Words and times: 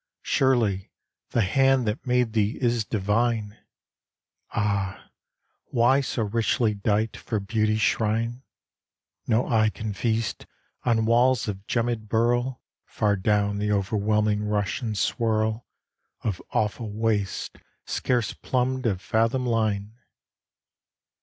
Surely 0.23 0.89
"the 1.29 1.43
hand 1.43 1.87
that 1.87 2.07
made 2.07 2.33
thee 2.33 2.57
is 2.59 2.83
divine"! 2.83 3.59
Ah, 4.51 5.11
why 5.65 6.01
so 6.01 6.23
richly 6.23 6.73
dight 6.73 7.15
for 7.15 7.39
beauty's 7.39 7.81
shrine? 7.81 8.41
No 9.27 9.47
eye 9.47 9.69
can 9.69 9.93
feast 9.93 10.47
on 10.83 11.05
walls 11.05 11.47
of 11.47 11.67
gemmëd 11.67 12.07
burl 12.07 12.63
Far 12.83 13.15
down 13.15 13.59
the 13.59 13.71
overwhelming 13.71 14.43
rush 14.43 14.81
and 14.81 14.97
swirl 14.97 15.67
Of 16.23 16.41
awful 16.49 16.89
wastes 16.91 17.59
scarce 17.85 18.33
plumbed 18.33 18.87
of 18.87 19.01
fathom 19.01 19.45
line! 19.45 19.99